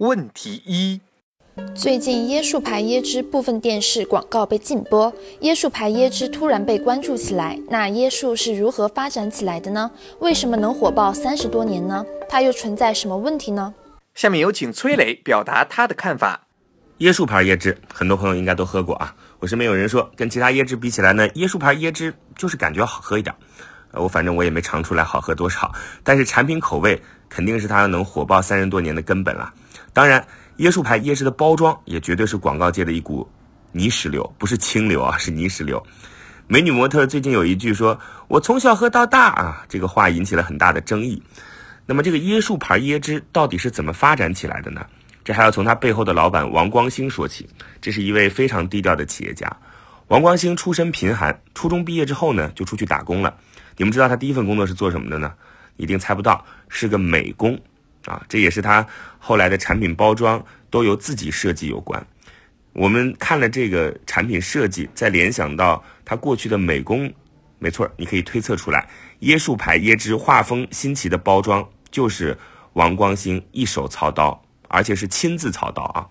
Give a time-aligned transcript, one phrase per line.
[0.00, 0.98] 问题一。
[1.74, 7.60] 最近椰树牌椰汁部分电视广告被禁播，椰树牌椰汁突然被关注起来。
[7.68, 9.90] 那椰树是如何发展起来的呢？
[10.20, 12.02] 为什么能火爆三十多年呢？
[12.30, 13.74] 它又存在什么问题呢？
[14.14, 16.46] 下面有请崔磊表达他的看法。
[17.00, 19.14] 椰树牌椰汁，很多朋友应该都喝过啊。
[19.38, 23.36] 我身边有人说，跟其他椰汁比起来呢，椰树牌椰汁就是感觉好喝一点。
[23.90, 25.70] 呃，我反正我也没尝出来好喝多少，
[26.02, 26.98] 但是产品口味。
[27.32, 29.54] 肯定是它能火爆三十多年的根本了。
[30.00, 30.26] 当然，
[30.60, 33.30] 椰树牌椰汁的包装也绝对是广告界的一股
[33.72, 35.86] 泥石流，不是清流啊，是泥石流。
[36.46, 41.22] 美女模特最近有一句说：“我从小喝到大啊”，这个话引起了很大的争议。
[41.84, 44.86] 那么，这个椰树牌椰汁到底是怎么发展起来的呢？
[45.22, 47.46] 这还要从它背后的老板王光兴说起。
[47.78, 49.54] 这是一位非常低调的企业家。
[50.08, 53.36] 王光兴出身贫寒，初中毕业之后呢，就出去打工了。
[53.76, 55.30] 你们知道他第一份工作是做什么的呢？
[55.76, 57.60] 一定猜不到，是个美工，
[58.10, 58.84] 啊，这也是他
[59.20, 62.04] 后来的产品包装都由自己设计有关。
[62.72, 67.12] 我们看了这个产品设计，再联想到他过去的美工，
[67.60, 68.88] 没错，你可以推测出来，
[69.20, 72.36] 椰树牌椰汁画风新奇的包装就是
[72.72, 76.06] 王光兴一手操刀，而且是亲自操刀啊。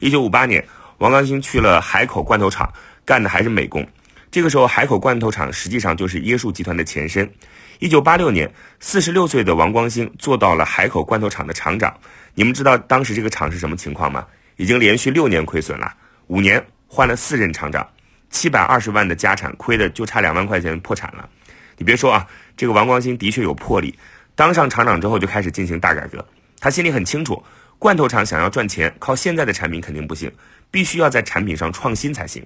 [0.00, 0.62] 一九五八年，
[0.98, 2.70] 王光兴去了海口罐头厂，
[3.06, 3.86] 干的还是美工。
[4.30, 7.30] 这个时候，海口罐头厂实际上就是椰树集团的前身。
[7.78, 11.96] 一九八六年，四十六岁的王光兴做到了海口罐头厂的厂长。
[12.34, 14.26] 你们知道当时这个厂是什么情况吗？
[14.56, 15.94] 已经连续六年亏损了，
[16.26, 17.88] 五年换了四任厂长，
[18.30, 21.28] 七百二十万的家产亏的就差两万块钱破产了。
[21.76, 22.26] 你别说啊，
[22.56, 23.96] 这个王光兴的确有魄力。
[24.34, 26.26] 当上厂长之后就开始进行大改革。
[26.58, 27.40] 他心里很清楚，
[27.78, 30.32] 罐头厂想要赚钱，靠现在的产品肯定不行，
[30.72, 32.44] 必须要在产品上创新才行。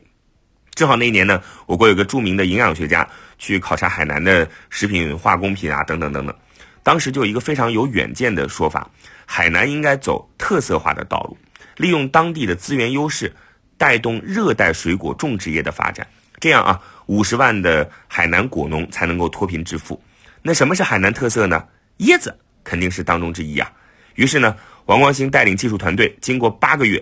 [0.74, 3.06] 正好那一年呢，我国有个著名的营养学家
[3.38, 6.34] 去考察海南的食品化工品啊，等等等等。
[6.82, 8.90] 当时就有一个非常有远见的说法：
[9.26, 11.36] 海南应该走特色化的道路，
[11.76, 13.32] 利用当地的资源优势，
[13.76, 16.06] 带动热带水果种植业的发展。
[16.40, 20.02] 这样啊，五十万的海南果农才能够脱贫致富。
[20.40, 21.62] 那什么是海南特色呢？
[21.98, 23.70] 椰子肯定是当中之一啊。
[24.14, 24.56] 于是呢，
[24.86, 27.00] 王光兴带领技术团队，经过八个月，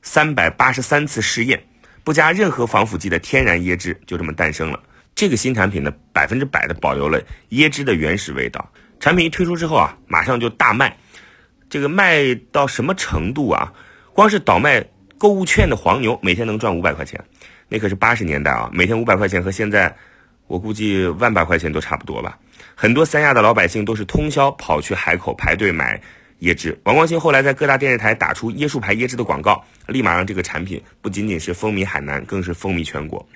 [0.00, 1.62] 三百八十三次试验。
[2.10, 4.82] 不加任何防腐剂的天然椰汁就这么诞生了。
[5.14, 8.68] 这个新产品呢，百分之百的保留了椰汁的原始味道。
[8.98, 10.96] 产品一推出之后啊，马上就大卖。
[11.68, 13.72] 这个卖到什么程度啊？
[14.12, 14.84] 光是倒卖
[15.18, 17.24] 购物券的黄牛，每天能赚五百块钱。
[17.68, 19.96] 那可是八十年代啊，每天五百块钱和现在，
[20.48, 22.36] 我估计万把块钱都差不多吧。
[22.74, 26.02] 很多三亚的老百姓都是通宵跑去海口排队买。
[26.40, 33.26] 椰汁，王光兴后来在各大电视台打出椰树牌椰汁的广告，立马让这个产品不仅仅是风靡海南，更是风靡全国。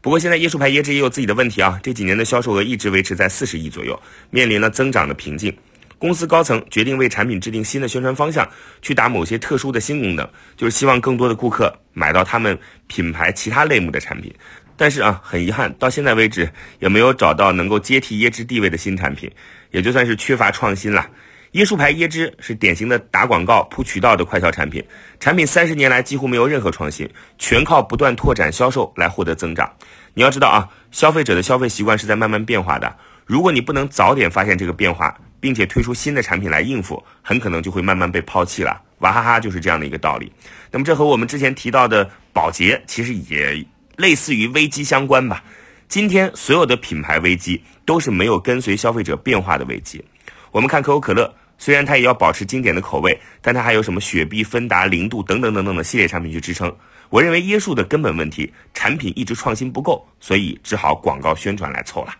[0.00, 4.00] 不过现在椰树牌椰汁也有自己的问题啊，这几年的销售额一直维持在四十亿左右，
[4.30, 5.54] 面临了增长的瓶颈。
[5.98, 8.48] 公司高层决定为产品制定新的宣传方向，
[8.80, 10.26] 去打某些特殊的新功能，
[10.56, 14.32] 就是希望更多的顾客买到他们品牌其他类目的产品。
[14.76, 16.48] 但是啊，很遗憾，到现在为止
[16.78, 19.28] 也没有找到能够接替椰汁地位的新产品，
[19.72, 21.10] 也就算是缺乏创新了。
[21.52, 24.84] 椰树牌椰汁是典型的打广告铺渠道的快销产品，
[25.18, 29.72] 产品三十年来几乎没有任何创新，全靠不断拓展销售来获得增长。
[30.12, 32.94] 你要知道啊，消费者的消费习惯是在慢慢变化的，
[33.24, 38.82] 如果你不能早点发现这个变化，并且推出新的产品来应付，很可能就会慢慢被抛弃了。
[38.98, 40.30] 娃哈哈就是这样的一个道理。
[40.70, 43.64] 那么这和我们之前提到的保洁其实也
[43.96, 45.42] 类似于危机相关吧。
[45.88, 50.04] 今天所有的品牌危机都是没有跟随消费者变化的危机。
[50.58, 56.74] 我们看可口可乐，虽然它也要保持经典的口味，但它还有什么雪碧、芬达、零度等等等等的系列产品去支撑。
[57.10, 62.12] 我认为椰树的根本问题，产品一直创新不够，所以只好广告宣传来凑了。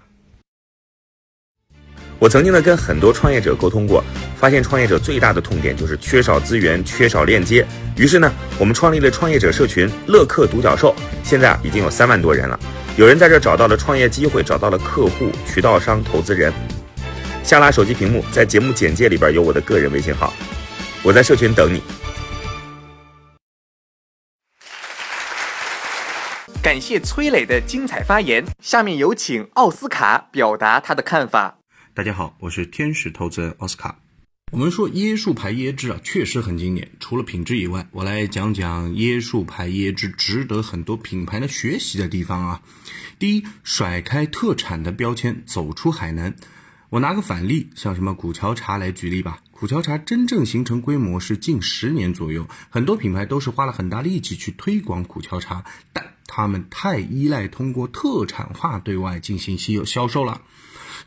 [2.21, 4.05] 我曾经呢跟很多创业者沟通过，
[4.37, 7.67] 发现创业者最大的痛点就是缺少资源、缺少链接。
[7.97, 12.57] 于是呢，我们创立了创业者社群“乐客独角兽”，现在啊已经有三万多人了。
[12.97, 16.53] 有人在这找到了创业机会，找到了客户、渠道商、投资人。
[17.49, 20.35] 下拉手机屏幕，在节目简介里边有我的个人微信号，
[21.03, 21.81] 我在社群等你。
[26.63, 31.57] 感谢崔磊的精彩发言，下面有请奥斯卡表达他的看法。
[31.95, 33.99] 大家好，我是天使投资人奥斯卡。
[34.53, 36.91] 我们说椰树牌椰汁啊，确实很经典。
[37.01, 42.61] 除了品质以外，我来讲讲椰树牌椰汁值得很多品牌的学习的地方啊。
[43.19, 46.37] 第一，甩开特产的标签，走出海南。
[46.91, 49.43] 我拿个反例，像什么苦荞茶来举例吧。
[49.51, 60.41] 苦荞茶真正形成规模是近十年左右，很多品牌都是花了很大力气去推广苦荞茶，但他们太依赖通过特产化对外进行稀有销售了。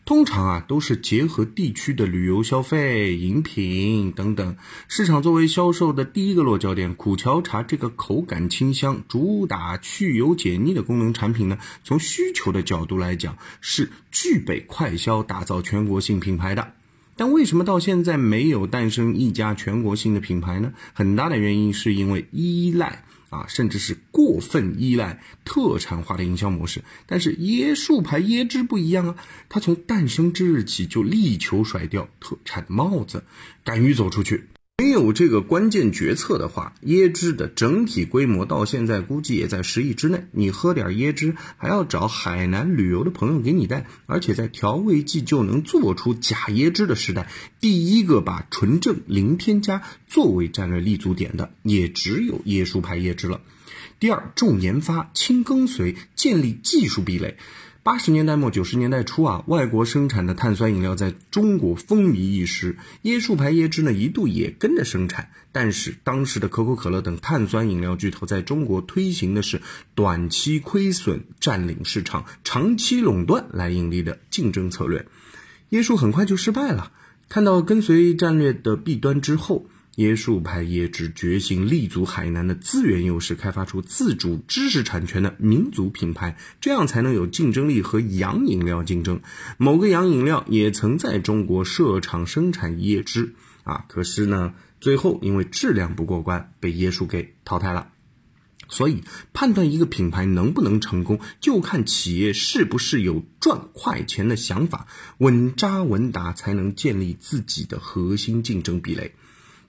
[0.03, 4.57] 通常啊，都是结合地区的旅游消费、饮品等等
[4.87, 6.95] 市场作为销售的第一个落脚点。
[6.95, 16.73] 苦荞茶这个口感清香、主打去油解腻的功能产品呢，从需求的角度来讲，是具备快销、打造全国性品牌的。
[17.15, 20.73] 但为什么到现在没有诞生一家全国性的品牌呢？
[20.93, 23.05] 很大的原因是因为依赖。
[23.31, 26.83] 啊，甚至是过分依赖特产化的营销模式。
[27.07, 29.15] 但是椰树牌椰汁不一样啊，
[29.49, 33.23] 它从诞生之日起就力求甩掉特产帽子，
[33.63, 34.49] 敢于走出去。
[34.81, 40.25] 没有这个关键决策的话，椰汁的整体规模到现在估计也在十亿之内。
[40.31, 47.29] 你喝点椰汁，还要找海南旅游的朋友给你带，而且在调味剂就能做出假椰汁的时代，
[47.59, 53.39] 第一个把纯正零添加作为战略立足点的，也只有椰树牌椰汁了。
[53.99, 57.37] 第二，重研发，轻跟随，建立技术壁垒。
[57.83, 65.31] 八十年代末九十年代初啊，外国生产的碳酸饮料在中国风靡一时，椰树牌椰汁呢一度也跟着生产。
[65.51, 69.63] 但是当时的可口可乐等碳酸饮料巨头在中国推行的是
[69.95, 75.07] 短期亏损占领市场、长期垄断来盈利的竞争策略，
[75.71, 76.91] 椰树很快就失败了。
[77.29, 79.65] 看到跟随战略的弊端之后。
[80.01, 89.21] 椰树牌椰汁决心立足海南的资源优势，开发出自主知识产权的民族品牌，这样才能有竞争力和洋饮料竞争。
[89.57, 97.89] 某个洋饮料也曾在中国设厂生产椰汁啊，可是呢，最后因为质量不过关，被椰树给淘汰了。
[98.69, 104.87] 所以，判断一个品牌能不能成功，就看企业是不是有赚快钱的想法，
[105.19, 109.13] 稳扎稳打，才能建立自己的核心竞争壁垒。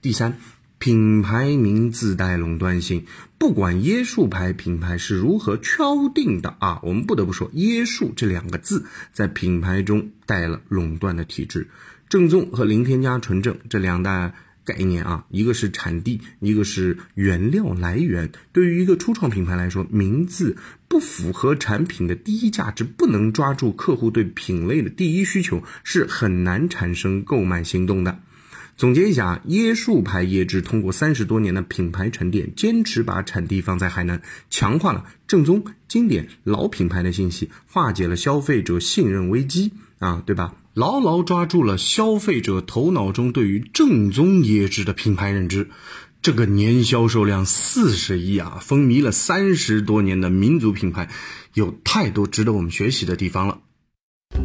[0.02, 0.37] 第三，
[0.81, 3.06] 品牌名自带垄断性，
[3.38, 11.69] 不管椰树牌品牌是如何敲定的啊，我们不得不说，椰树这两个字在品牌中带了垄断的体质。
[12.08, 14.34] 正宗和零添加纯正这两大
[14.64, 18.32] 概念啊，一个是产地，一个是原料来源。
[18.52, 20.56] 对于一个初创品牌来说，名字
[20.88, 28.19] 不符合产品的第一价值，不能抓住客户对品类的第一需求，是很难产生购买行动的。
[28.82, 34.20] 总结一下，椰树牌椰汁通过三十多年的品牌沉淀，坚持把产地放在海南，
[34.50, 39.70] 强化了正宗、经典、老品牌的信息，化解了消费者信任危机
[40.00, 40.56] 啊，对吧？
[40.75, 45.70] 牢牢抓住了消费者头脑中对于正宗椰汁的品牌认知。
[46.20, 51.08] 这个年销售量四十亿啊，风靡了三十多年的民族品牌，
[51.55, 53.61] 有太多值得我们学习的地方了。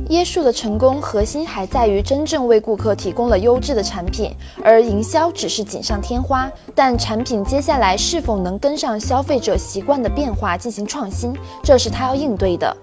[0.10, 6.50] 椰树的成功核心还在于真正为顾客提供了优质的产品，而营销只是锦上添花。
[6.74, 12.76] 但产品接下来是否能跟上消费者习惯的变化进行创新，这是他要应对的。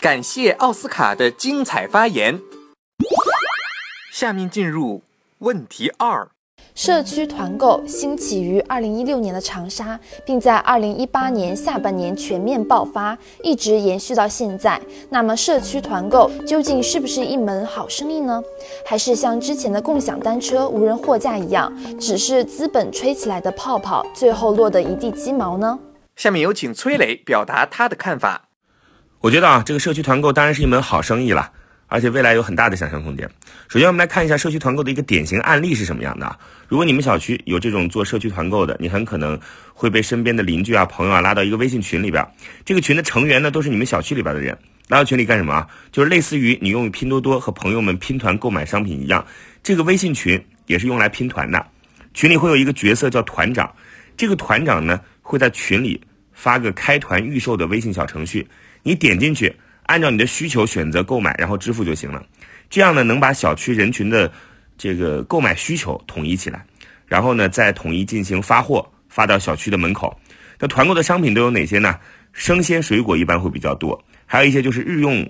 [0.00, 2.40] 感谢奥斯卡的精彩发言。
[4.12, 5.02] 下面进入
[5.38, 6.28] 问题二。
[6.76, 14.78] 社区团购兴起于二零一六年的长沙，并在二零一八年下半年全面爆发，一直延续到现在。
[15.08, 18.42] 那么，社区团购究竟是不是一门好生意呢？
[18.84, 25.78] 还是像之前的共享单车、无人货架一样，只是资本吹起来的泡泡，最后落得一地鸡毛呢？
[26.14, 28.50] 下面有请崔磊表达他的看法。
[29.22, 31.52] 我觉得啊，这个社区团购当然是一门好生意了。
[31.86, 33.28] 而且未来有很大的想象空间。
[33.68, 36.38] 首先，我们来看一下社区团购的一个典型案例是什么样的啊。
[36.68, 39.38] 如果你们小区有这种做社区团购的，你很可能
[39.72, 42.26] 会被身边的邻居啊、朋友啊拉到一个微信群里边。
[42.64, 44.56] 这个群的成员呢，都是你们小区里边的人。
[44.88, 45.66] 拉到群里干什么啊？
[45.90, 49.26] 就是类似于你用拼多多和朋友们拼团购买商品一样，
[49.62, 51.66] 这个微信群也是用来拼团的。
[52.14, 53.72] 群里会有一个角色叫团长，
[54.16, 56.00] 这个团长呢会在群里
[56.32, 58.46] 发个开团预售的微信小程序，
[58.82, 59.54] 你点进去。
[59.86, 62.24] 按照你的需求选择购买，然后支付就行了。
[62.68, 64.30] 这样呢，能把小区人群的
[64.76, 66.64] 这个购买需求统一起来，
[67.06, 70.16] 然后呢，再统一进行发货，发到小区的门口。
[70.58, 71.98] 那团购的商品都有哪些呢？
[72.32, 75.26] 生鲜水果一般会比较多，还有一些就是日用、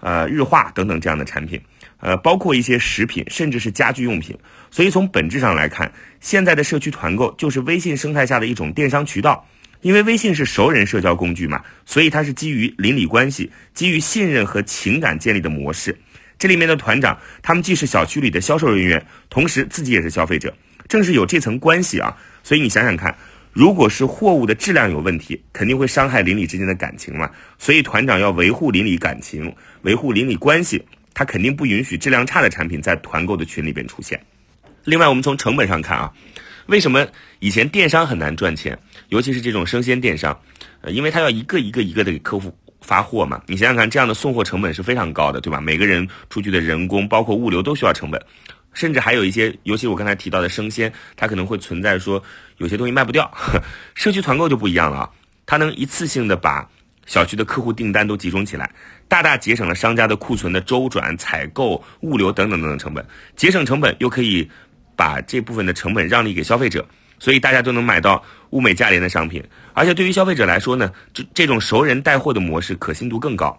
[0.00, 1.60] 呃日化等等这样的产品，
[2.00, 4.36] 呃，包括一些食品，甚至是家居用品。
[4.70, 5.90] 所以从本质上来看，
[6.20, 9.46] 现在的社区团购就是微信生态下的一种电商渠道。
[9.82, 15.96] 因为微信是熟人社交工具嘛，所以它是基于邻里关系、基于信任和情感建立的模式。
[16.38, 20.54] 这里面的团长，他们既是小区里的销售人员，同时自己也是消费者。
[20.88, 23.14] 正是有这层关系啊，所以你想想看，
[23.52, 27.30] 如果是货物的质量有问题，肯定会伤害邻里之间的感情嘛。
[27.58, 30.82] 所以团长要维护邻里感情，维护邻里关系，
[31.14, 34.20] 他肯定不允许质量差的产品在团购的群里边出现。
[34.84, 36.10] 另外，我们从成本上看啊，
[36.70, 37.04] 为什么
[37.40, 40.40] 以前电商很难赚钱，尤其是这种生鲜电商，
[40.82, 42.56] 呃，因为它要一个一个一个的给客户。
[42.80, 45.60] 发货嘛，你想想看，这样的送货成本是非常高的，对吧？
[45.60, 48.20] 每个人出去的人工，包括物流都需要成本，
[48.72, 52.20] 甚至还有一些，尤其我刚才提到的生鲜，它可能会存在说
[52.56, 53.30] 有些东西卖不掉。
[53.94, 55.10] 社区团购就不一样了啊，
[55.44, 56.66] 它能一次性的把
[57.04, 58.68] 小区的客户订单都集中起来，
[59.06, 64.50] 大大节省了商家的库存的周转、采购、物流等等等等成本，节省成本又可以
[65.00, 66.86] 把这部分的成本让利给消费者。
[67.18, 69.42] 所以大家都能买到物美价廉的商品，
[69.74, 73.58] 而且对于消费者来说呢，这这种熟人带货的模式可信度更高。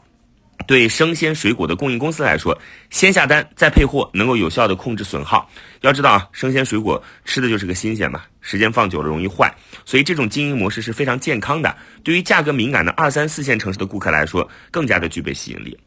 [0.67, 2.57] 对生鲜水果的供应公司来说，
[2.89, 5.49] 先下单再配货，能够有效的控制损耗。
[5.81, 9.51] 要知道啊，生鲜水果吃的就是个新鲜嘛，时间放久了容易坏，
[9.85, 11.75] 所以这种经营模式是非常健康的。
[12.03, 15.77] 对于价格敏感的二三四线城市的顾客来说，更加的具备吸引力。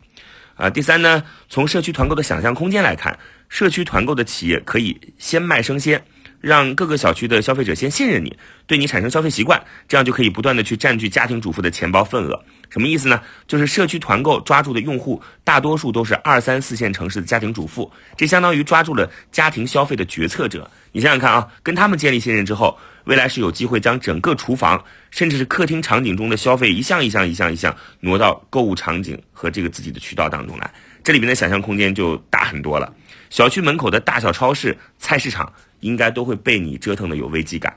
[0.57, 3.17] 啊，第三呢，从社区团购的想象空间来看，
[3.55, 6.05] 社区团购的企业可以先卖生鲜。
[6.41, 12.45] 让各个小区的消费者先信任你，对你产生消费习惯，这样就可以不断的去占据家庭主妇的钱包份额。
[12.69, 13.19] 什么意思呢？
[13.47, 20.71] 就是社区团购抓住的用户大多数都是二三四线城市的家庭主妇，这相当于抓住了家庭消费的决策者。
[20.93, 30.71] 你想想看啊，跟他们建立信任之后，未来是有机会将整个厨房甚至是客厅场景中的消费一项一项一项一项挪到购物场景和这个自己的渠道当中来，
[31.03, 32.93] 这里面的想象空间就大很多了。
[33.31, 35.53] 小区门口的大小超市、菜市场。
[35.85, 37.77] 应该都会被你折腾的有危机感。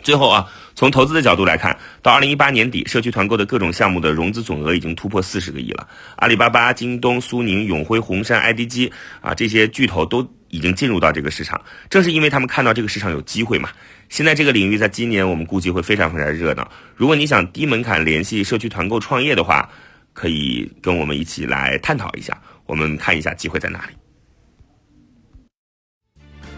[0.00, 5.88] 最后啊，从投资的角度来看，到二零一八年底，社区团购的各种项目的融资总额已经突破四十个亿了。
[6.18, 13.70] 阿里巴巴、京东、苏宁、永辉、红杉、IDG 啊，这些巨头都已经进入到这个市场，正是因为他们看到这个市场有机会嘛。
[14.08, 16.70] 现在这个领域在今年我们估计会非常非常热闹。
[16.94, 19.68] 如果你想低门槛联系社区团购创业的话，
[20.12, 24.05] 可以跟我们一起来探讨一下，我们看一下机会在哪里。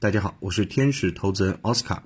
[0.00, 2.04] 大家好，我是天使投资人奥斯卡。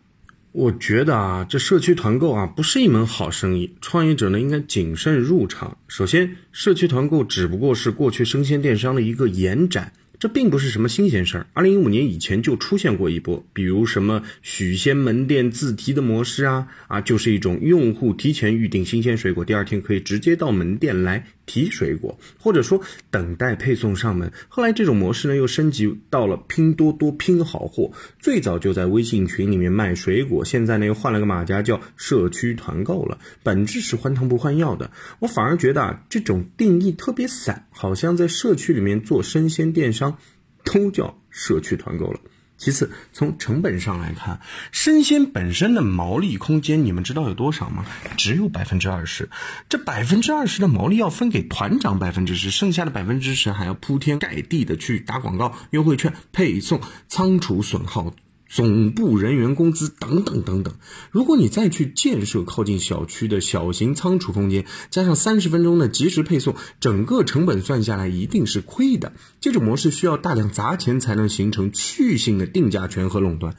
[0.52, 5.78] 我觉得啊，这社区团购啊不是一门好生意，创业者呢应该谨慎入场。
[5.88, 9.92] 首先，社区团购只不过是过去生鲜电商的一个延展。
[10.21, 24.31] 这并不是什么新鲜事儿，二零一五年以前就出现过一波，比如什么许仙门店自提的模式啊，啊，就是一种用户提前预定新鲜水果，第二天可以直接到门店来提水果，或者说等待配送上门。
[24.49, 27.90] 后来这种模式呢又升级到了拼多多拼好货，
[28.21, 34.93] 最早就在微信群里面卖水果，现在呢又换了个马甲叫社区团购了，本质是换汤不换药的。
[35.19, 40.17] 我反而觉得啊，这种定义特别散，好像在社区里面做生鲜电商。
[40.64, 42.21] 都叫社区团购了。
[42.59, 44.41] 其次，从成本上来看，
[44.73, 47.87] 生鲜本身的毛利空间，你们知道有多少吗？
[48.17, 49.31] 只有百分之二十。
[49.69, 58.12] 这百分之二十的毛利要分给团长百分之十，剩下的百分之十还要铺天盖地的去打广告、优惠券、配送、仓储损耗。
[58.49, 60.75] 总部人员工资等等等等，
[61.11, 69.12] 如果你再去建设靠近小区的小型仓储空间，加上三十分钟的及时配送，整个成本算下来一定是亏的。
[69.40, 73.55] 这种模式需要大量砸钱才能形成区域性的定价权和垄断，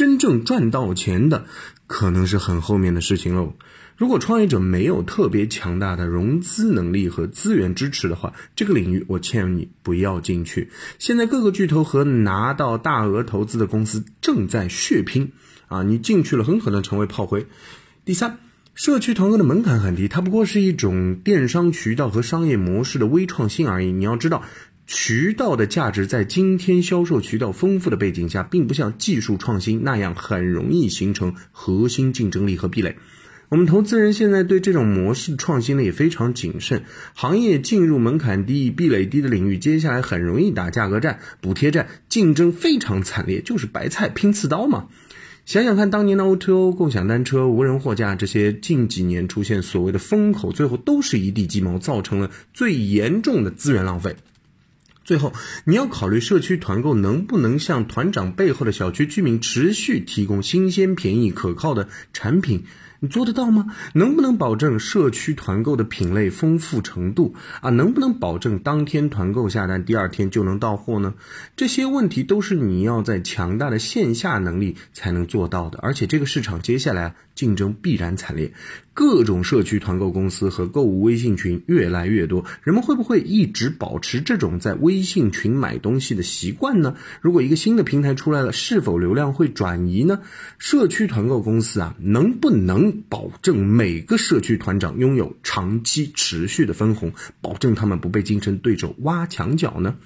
[0.00, 1.44] 真正赚到钱的
[1.86, 3.52] 可能是很后面的事情喽。
[3.98, 10.70] 如果创业者没有特别强大的融资能力和资源支持的话，这个领域我劝你不要进去。
[10.98, 15.32] 现在各个巨头和拿到大额投资的公司正在血拼，
[15.68, 17.46] 啊，你进去了很可能成为炮灰。
[18.06, 18.38] 第三，
[18.74, 23.92] 社区团购的门槛很低，它不过是一种电商渠道和商业模式的微创新而已。
[23.92, 24.44] 你要知道，
[24.92, 32.96] 渠道的价值在今天销售渠道丰富的背景下，并不像技术创新那样很容易形成核心竞争力和壁垒。
[33.50, 36.82] 我们投资人现在对这种模式创新呢也非常谨慎。
[37.14, 44.88] 行业进入门槛低、壁垒低的领域，接下来很容易打价格战、补贴战，竞争非常惨烈，就是白菜拼刺刀嘛。
[45.46, 54.16] 想想看，当年的 O2O、共享单车、无人货架这些近几年出现所谓的风口，最后都是一地鸡毛，造成了最严重的资源浪费。
[55.04, 55.32] 最后，
[55.64, 62.64] 你要考虑社区团购能不能向团长背后的小区居民持续提供新鲜、便宜、可靠的产品。
[63.02, 63.74] 你做得到吗？
[63.94, 67.70] 能不能保证社区团购的品类丰富程度啊？
[67.70, 71.14] 能不能保证当天团购下单，第二天就能到货呢？
[71.56, 75.78] 这些问题都是你要在强大的线下能力才能做到的。
[75.80, 78.52] 而且这个市场接下来竞争必然惨烈，
[78.92, 86.94] 各种社区团购公司和购物微信群越来越多，人们会不会一直保持这种在微信群买东西的习惯呢？
[87.22, 90.20] 如果一个新的平台出来了，是否流量会转移呢？
[90.58, 92.90] 社区团购公司啊，能不能？
[93.08, 99.96] 保证每个社区团长拥有长期持续的分红，保证他们不被竞争对手挖墙脚呢？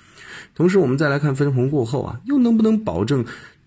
[0.55, 3.25] 同时，我们再来看分红过后啊，又能不能保证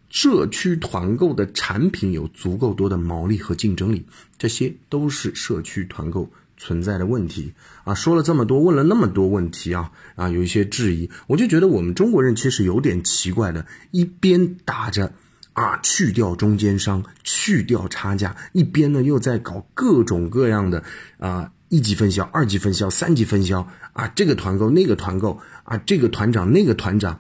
[0.10, 4.06] 社区团购的产品有足够多的毛利和竞争力？
[4.38, 7.94] 这些都是社区团购存在的问题啊！
[7.94, 15.14] 说了这么多，问了那么多问题啊啊，有一些质疑，我就觉得我们中国人其实有点奇怪的，一边打着。
[15.54, 20.84] 啊，去掉中间商，去掉差价，一边呢又在搞各种各样的
[21.18, 27.20] 啊一级分销、二级分销、三级分销啊，这个团购那个团购啊，这个团长那个团长，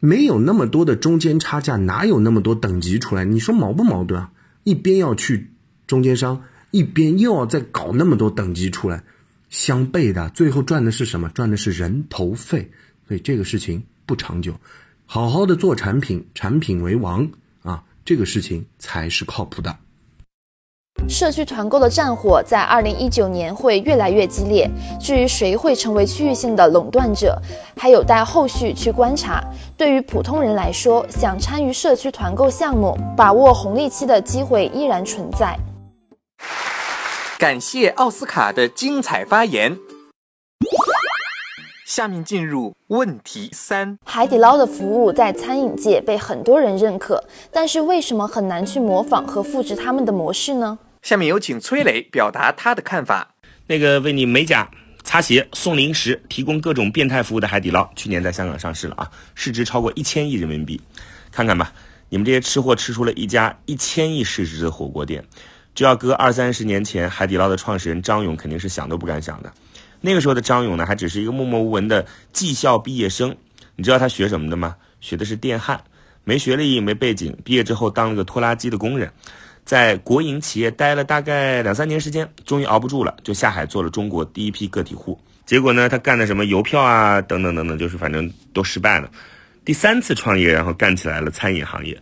[0.00, 3.24] 没有那么多的中间差价，哪有那么多等级出来？
[3.24, 4.30] 你说矛不矛盾啊？
[4.64, 5.50] 一边要去
[5.86, 9.04] 中间商，一边又要再搞那么多等级出来，
[9.48, 11.28] 相悖的，最后赚的是什么？
[11.30, 12.70] 赚的是人头费，
[13.06, 14.54] 所以这个事情不长久。
[15.06, 17.30] 好好的做产品，产品为王
[17.62, 17.84] 啊。
[18.04, 19.78] 这个事情才是靠谱的。
[21.06, 27.38] 社区团购的战火在二零一九年会越来越激烈，至于谁会成为区域性的垄断者，
[27.76, 29.42] 还有待后续去观察。
[29.76, 35.58] 对于普通人来说，想参与社区团购项目，把握红利期的机会依然存在。
[37.38, 39.78] 感谢奥斯卡的精彩发言。
[41.86, 50.78] 下面进入问题三：海底捞的服务在餐饮界被很多人认可，但是为什么很难去模仿和复制他们的模式呢？
[51.02, 53.34] 下面有请崔磊表达他的看法。
[53.66, 54.70] 那个为你美甲、
[55.02, 60.80] 擦鞋、送零食、提供各种变态服务的海底捞，去年在香港上市了啊，市值超过一千亿人民币。
[61.30, 61.72] 看看吧，
[62.08, 65.24] 你们这些吃货吃出了一家一千亿市值的火锅店，
[65.74, 69.52] 这要搁二三十年前，海底捞的创始人张勇肯定是想都不敢想的。
[70.00, 73.36] 那个时候的张勇呢，还只是一个默默无闻的技校毕业生。
[73.76, 74.76] 你知道他学什么的吗？
[75.00, 75.82] 学的是电焊，
[76.24, 77.36] 没学历，没背景。
[77.44, 79.12] 毕业之后当了个拖拉机的工人，
[79.68, 85.20] 在国营企业待了大概两三年时间，终于熬不住了，就下海做了中国第一批个体户。
[85.44, 89.10] 结果呢，他干的什么邮票啊，等等等等，就是反正都失败了。
[89.66, 91.94] 第三次创业，然后干起来了餐饮行业，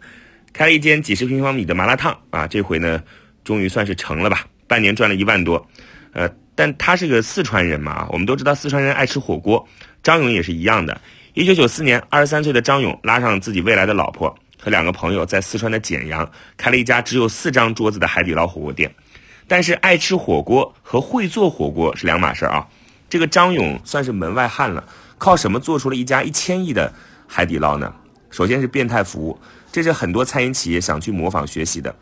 [0.53, 3.03] 开了一间几十平方米的麻辣烫啊，这回呢，
[3.43, 5.67] 终于算是成了吧，半年赚了一万多，
[6.13, 6.31] 呃。
[6.55, 9.67] 但他是个四川人嘛，我们都知道四川人爱吃火锅，
[10.05, 10.99] 张勇也是一样的。
[11.35, 14.33] 一九九四年，二十三岁的张勇拉上自己未来的老婆
[14.67, 18.93] 和两个朋友，在四川的简阳开了一家只有四张桌子的海底捞火锅店。
[19.47, 22.67] 但是爱吃火锅和会做火锅是两码事儿啊。
[23.09, 24.83] 这个张勇算是门外汉了，
[25.19, 26.93] 靠什么做出了一家一千亿的
[27.29, 27.95] 海底捞呢？
[28.29, 29.39] 首先是变态服务，
[29.71, 31.95] 这是很多餐饮企业想去模仿学习的。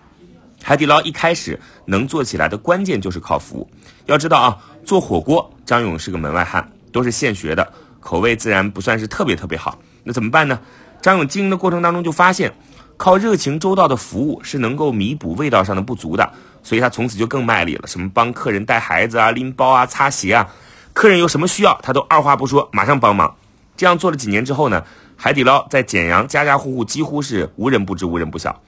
[0.63, 3.71] 海底捞一开始能做起来的关键就是靠服务。
[4.07, 9.79] 要知道啊，做火锅，张勇是个门外汉，都是现学的，口味自然不算是特别特别好。
[10.03, 10.59] 那怎么办呢？
[11.05, 12.51] 张勇经营的过程当中就发现，
[12.97, 20.49] 靠热情周到的服务是能够弥补味道上的不足的，所以他从此就更卖力了，什么帮客人带孩子啊、拎包啊、擦鞋啊，
[20.95, 23.37] 客人有什么需要，他都二话不说，马上帮忙。
[23.77, 24.83] 这样做了几年之后呢，
[25.15, 28.59] 海底捞在简阳家家户户几乎是无人不知、无人不晓。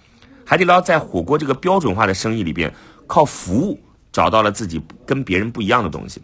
[0.45, 2.71] 海底捞在火锅这个标准化的生意里边，
[3.07, 3.81] 靠服务
[4.13, 6.21] 找到了自己跟别人不一样的东西。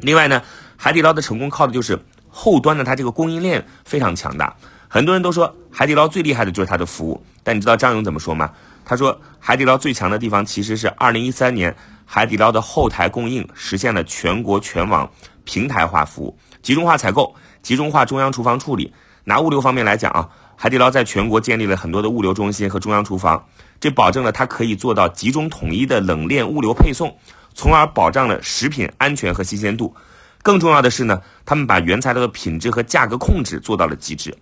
[0.00, 0.42] 另外呢，
[0.76, 1.96] 海底捞的成功靠的就是
[2.28, 4.52] 后端的它这个供应链非常强大。
[4.88, 8.50] 很多人都说海底捞最厉害的就是它的服务，但你知道张勇怎么说吗？
[8.84, 15.10] 他说海底捞最强的地方其实是2013年海底捞的后台供应实现了全国全网
[15.44, 18.92] 平台化服务，集中化采购，集中化中央厨房处理。
[19.24, 20.28] 拿物流方面来讲啊。
[20.58, 23.44] 海底捞在全国建立了很多的物流中心和中央厨房，
[23.78, 27.14] 这保证了它可以做到集中统一的冷链物流配送，
[27.52, 29.94] 从而保障了食品安全和新鲜度。
[30.42, 34.34] 更重要的是呢，他们把原材料的品质和价格控制做到了极致。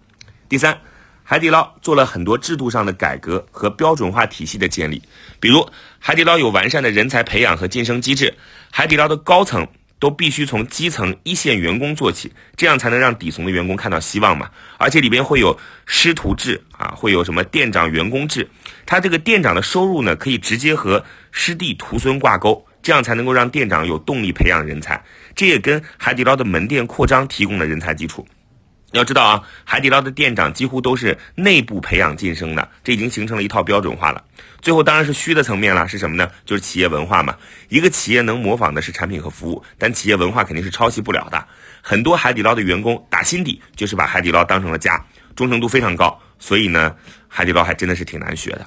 [0.54, 0.78] 第三，
[1.24, 5.02] 海底捞做了很多制度上的改革和标准化体系的建立，
[5.40, 8.32] 比如海底捞有完善的人才培养和晋升机制，
[8.70, 9.66] 海底捞的高层。
[10.00, 14.50] 都必须从基层一线员工做起，这样才能让底层的员工看到希望嘛。
[14.76, 18.46] 而且里边会有师徒制啊，会有什么店长员工制，
[18.84, 25.02] 他这个店长的收入呢，可以直接和师弟徒孙挂钩，这样才能够让店长有动力培养人才。
[25.34, 28.26] 这也跟海底捞的门店扩张提供了人才基础。
[28.94, 34.22] 要知道啊，海底捞的店长几乎都是内部培养晋升的，这已经形成了一套标准化了。
[34.62, 36.30] 最后当然是虚的层面了，是什么呢？
[36.46, 37.36] 就是企业文化嘛。
[37.68, 41.44] 一个企业能模仿的是产品和服务，但企业文化肯定是抄袭不了的。
[41.82, 45.04] 很多海底捞的员工打心底就是把海底捞当成了家，
[45.34, 46.16] 忠诚度非常高。
[46.38, 46.94] 所以呢，
[47.26, 48.66] 海底捞还真的是挺难学的。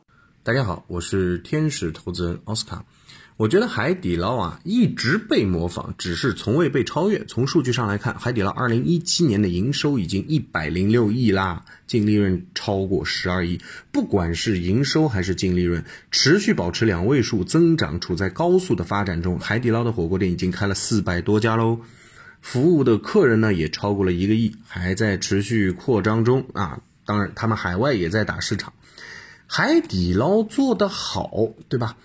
[0.43, 2.83] 大家好，我是天使投资人奥斯卡。
[3.37, 7.23] 我觉得海底捞啊一直被模仿，只是从未被超越。
[7.25, 13.61] 从数据上来看，海底捞二零一七年的营收已经一百零六亿啦，净利润超过十二亿。
[13.91, 19.39] 不管是营收还是净利润，持续保持两位数增长，处在高速的发展中。
[19.39, 21.81] 海底捞的火锅店已经开了四百多家喽，
[22.41, 26.81] 服务的客人呢也超过了一个亿，还在持续扩张中啊。
[27.05, 28.73] 当然，他们海外也在打市场。
[29.53, 31.29] 海底捞做得好，
[31.67, 31.97] 对吧？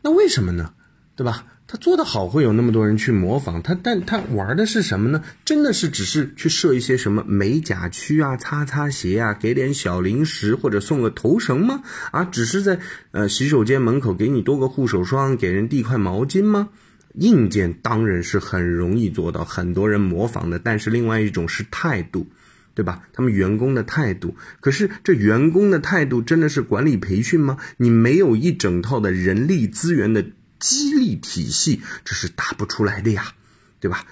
[0.00, 0.72] 那为什么呢？
[1.14, 1.44] 对吧？
[1.66, 5.22] 他做得好，会有那么多人去模仿他，但他玩的是什么呢？
[5.44, 11.82] 真的是只是去设一些什么美甲区啊、擦擦鞋啊，给点小零食或者送个头绳吗？
[12.10, 12.78] 啊，只是在
[13.10, 16.70] 呃洗手间门口给你多个护手霜，给人递块毛巾吗？
[17.12, 22.26] 硬件当然是很容易做到，很多人模仿的，但是另外一种是态度。
[22.74, 23.02] 对吧？
[23.12, 27.58] 他们员工的态度，可是这员工的态度真的是管理培训吗？
[27.76, 30.24] 你没有一整套的人力资源的
[30.58, 33.32] 激励体系，这是打不出来的呀，
[33.80, 34.04] 对吧？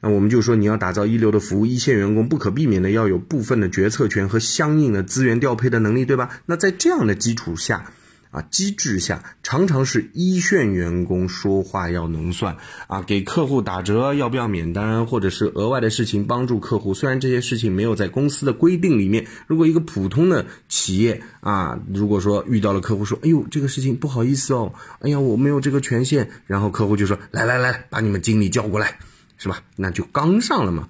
[0.00, 6.30] 那我们就说，你要打造一流的服务，一线员工不可避免的要有部分的决策权和相应的资源调配的能力，对吧？
[6.46, 7.92] 那在这样的基础下。
[8.30, 16.94] 啊，机制下常常是一线员工说话要能算啊，给客户打折要不要免单，或者是额外的事情帮助客户。
[16.94, 29.00] 虽然这些事情没有在公司的规定里面，如果一个普通的企业啊，如果说遇到了客户说，哎呦，这个事情不好意思哦，哎呀，我没有这个权限，然后客户就说，来来来，把你们经理叫过来，
[29.38, 29.62] 是吧？
[29.74, 30.88] 那就刚上了嘛。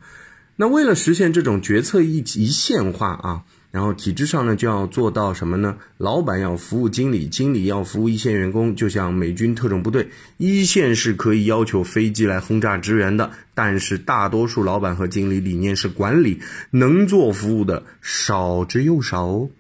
[0.57, 3.45] 那为了实现这种决策一一线化啊。
[3.71, 5.77] 然后体制上呢，就要做到什么呢？
[5.97, 8.75] 老板要服务经理，经理要服务一线员工。
[8.75, 19.51] 就像美军特种部队，一线是可以要求飞机来轰炸支援的，但是大多数老板和经理理念是管理，能做服务的少之又少哦。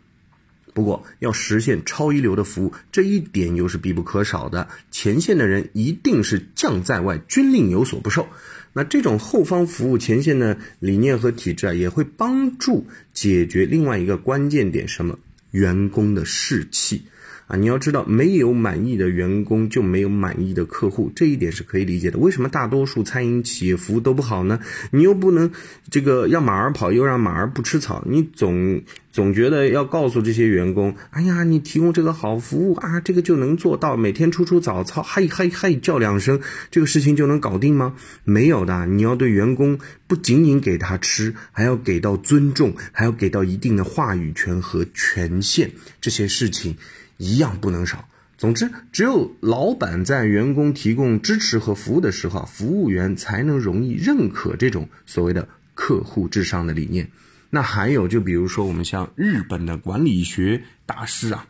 [0.72, 4.68] 不过要实现超一流的服务，这一点又是必不可少的。
[4.90, 8.26] 前线的人一定是将在外，军令有所不受。
[8.72, 15.18] 那这种后方服务前线的理念和体制啊，也会帮助解决另外一个关键点，什么？
[15.50, 17.02] 员工的士气。
[17.50, 22.18] 啊，你要知道，没有满意的员工就没有满意的客户，这一点是可以理解的。
[22.18, 24.60] 为什么大多数餐饮企业服务都不好呢？
[24.92, 25.50] 你又不能
[25.90, 37.96] 这个让马儿跑，又让马儿不吃草，你总总觉得要告诉这些员工，哎呀，你提供这个好服务啊，这个就能做到，每天出出早操，嘿嘿嘿叫两声，这个事情就能搞定吗？
[38.22, 46.76] 没有的，你要对员工不仅仅给他吃，还要给到尊重，还要给到一定的话语权和权限，这些事情。
[47.20, 48.08] 一样不能少。
[48.38, 57.10] 总之，只有老板在员工提供支持和服务的时候，服务员才能容易认可这种所谓的客户至上的理念。
[57.50, 61.46] 那还有，就比如说我们像日本的管理学大师啊，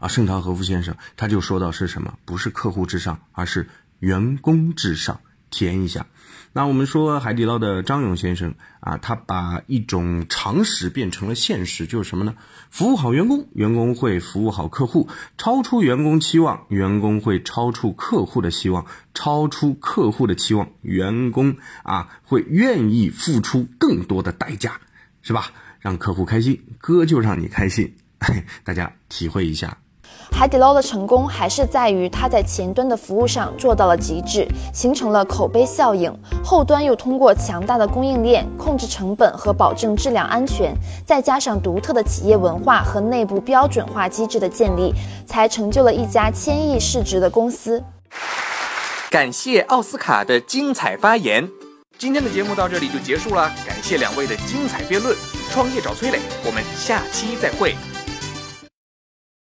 [0.00, 2.18] 啊盛唐和夫先生，他就说到是什么？
[2.24, 3.68] 不是客户至上，而是
[4.00, 5.20] 员工至上。
[5.54, 6.06] 填一下。
[6.54, 12.34] 那我们说海底捞的张勇先生啊，他把一种常识变成了现实，就是什么呢？
[12.68, 18.84] 服务好员工，员工会服务好客户；超出员工期望，员工会超出客户的期望；
[19.14, 24.80] 超出客户的期望，员工啊会愿意付出更多的代价，
[25.22, 25.52] 是吧？
[25.80, 27.94] 让客户开心，哥就让你开心。
[28.62, 29.78] 大家体会一下。
[30.32, 36.10] 海底捞的成功还是在于它在前端的服务上做到了极致，形成了口碑效应；
[36.42, 40.74] 后端又通过强大的供应链控制成本和保证质量安全，
[41.06, 44.92] 再加上独特的企业文化和内部标准化机制的建立，
[45.24, 47.80] 才成就了一家千亿市值的公司。
[49.10, 51.48] 感谢奥斯卡的精彩发言，
[51.98, 53.48] 今天的节目到这里就结束了。
[53.64, 55.14] 感谢两位的精彩辩论，
[55.52, 57.76] 创业找崔磊，我们下期再会。